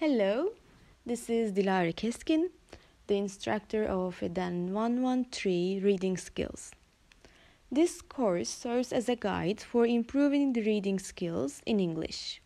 Hello, 0.00 0.50
this 1.04 1.28
is 1.28 1.50
Dilara 1.50 1.92
Keskin, 1.92 2.50
the 3.08 3.16
instructor 3.16 3.84
of 3.84 4.22
EDEN 4.22 4.72
113 4.72 5.82
Reading 5.82 6.16
Skills. 6.16 6.70
This 7.68 8.00
course 8.00 8.48
serves 8.48 8.92
as 8.92 9.08
a 9.08 9.16
guide 9.16 9.60
for 9.60 9.84
improving 9.84 10.52
the 10.52 10.62
reading 10.62 11.00
skills 11.00 11.62
in 11.66 11.80
English. 11.80 12.40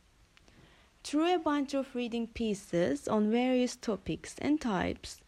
Through 1.04 1.35
a 1.35 1.38
bunch 1.38 1.75
of 1.75 1.95
reading 1.95 2.26
pieces 2.26 3.06
on 3.06 3.30
various 3.30 3.76
topics 3.76 4.34
and 4.38 4.58
types, 4.58 5.21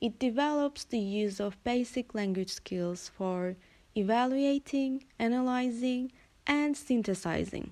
it 0.00 0.18
develops 0.18 0.82
the 0.82 0.98
use 0.98 1.38
of 1.38 1.62
basic 1.62 2.12
language 2.12 2.50
skills 2.50 3.08
for 3.08 3.54
evaluating, 3.96 5.04
analyzing, 5.20 6.10
and 6.44 6.76
synthesizing. 6.76 7.70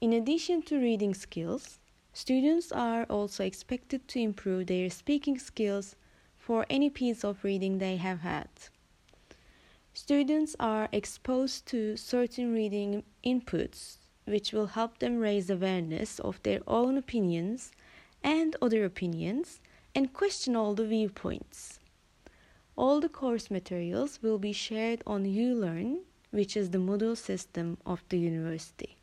In 0.00 0.14
addition 0.14 0.62
to 0.62 0.80
reading 0.80 1.12
skills, 1.12 1.78
students 2.16 2.72
are 2.72 3.04
also 3.10 3.44
expected 3.44 4.08
to 4.08 4.18
improve 4.18 4.66
their 4.66 4.88
speaking 4.88 5.38
skills 5.38 5.96
for 6.38 6.64
any 6.70 6.88
piece 6.88 7.22
of 7.22 7.44
reading 7.44 7.76
they 7.76 7.96
have 7.96 8.20
had. 8.20 8.48
Students 9.92 10.56
are 10.58 10.88
exposed 10.92 11.66
to 11.66 11.94
certain 11.98 12.54
reading 12.54 13.02
inputs 13.22 13.98
which 14.24 14.54
will 14.54 14.68
help 14.68 14.98
them 14.98 15.18
raise 15.18 15.50
awareness 15.50 16.18
of 16.20 16.42
their 16.42 16.60
own 16.66 16.96
opinions 16.96 17.70
and 18.24 18.56
other 18.62 18.86
opinions 18.86 19.60
and 19.94 20.14
question 20.14 20.56
all 20.56 20.74
the 20.74 20.86
viewpoints. 20.86 21.78
All 22.76 22.98
the 22.98 23.10
course 23.10 23.50
materials 23.50 24.20
will 24.22 24.38
be 24.38 24.52
shared 24.52 25.02
on 25.06 25.24
ULearn, 25.24 26.00
which 26.30 26.56
is 26.56 26.70
the 26.70 26.78
Moodle 26.78 27.16
system 27.16 27.76
of 27.84 28.02
the 28.08 28.18
university. 28.18 28.96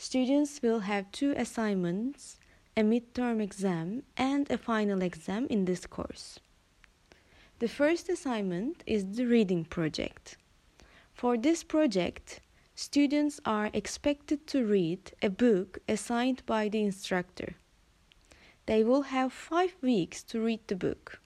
Students 0.00 0.62
will 0.62 0.78
have 0.78 1.10
two 1.10 1.34
assignments, 1.36 2.38
a 2.76 2.82
midterm 2.82 3.42
exam 3.42 4.04
and 4.16 4.48
a 4.48 4.56
final 4.56 5.02
exam 5.02 5.48
in 5.50 5.64
this 5.64 5.86
course. 5.86 6.38
The 7.58 7.66
first 7.66 8.08
assignment 8.08 8.84
is 8.86 9.16
the 9.16 9.26
reading 9.26 9.64
project. 9.64 10.36
For 11.12 11.36
this 11.36 11.64
project, 11.64 12.40
students 12.76 13.40
are 13.44 13.70
expected 13.72 14.46
to 14.46 14.64
read 14.64 15.10
a 15.20 15.30
book 15.30 15.80
assigned 15.88 16.46
by 16.46 16.68
the 16.68 16.80
instructor. 16.80 17.56
They 18.66 18.84
will 18.84 19.02
have 19.02 19.32
five 19.32 19.74
weeks 19.82 20.22
to 20.30 20.40
read 20.40 20.60
the 20.68 20.76
book, 20.76 21.18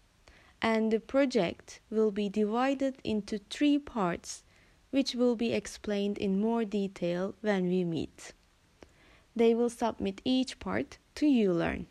and 0.62 0.90
the 0.90 1.00
project 1.00 1.80
will 1.90 2.10
be 2.10 2.30
divided 2.30 2.96
into 3.04 3.36
three 3.50 3.78
parts, 3.78 4.44
which 4.90 5.14
will 5.14 5.36
be 5.36 5.52
explained 5.52 6.16
in 6.16 6.40
more 6.40 6.64
detail 6.64 7.34
when 7.42 7.68
we 7.68 7.84
meet 7.84 8.32
they 9.34 9.54
will 9.54 9.70
submit 9.70 10.20
each 10.24 10.58
part 10.58 10.98
to 11.14 11.26
ULearn. 11.26 11.86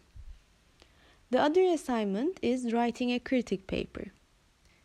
The 1.30 1.42
other 1.42 1.64
assignment 1.64 2.40
is 2.42 2.74
writing 2.74 3.12
a 3.12 3.20
critic 3.20 3.66
paper. 3.68 4.12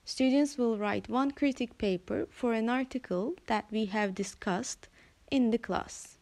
Students 0.05 0.57
will 0.57 0.79
write 0.79 1.09
one 1.09 1.33
critic 1.33 1.79
paper 1.79 2.29
for 2.31 2.53
an 2.53 2.69
article 2.69 3.35
that 3.47 3.67
we 3.71 3.87
have 3.87 4.15
discussed 4.15 4.89
in 5.31 5.51
the 5.51 5.59
class. 5.59 6.19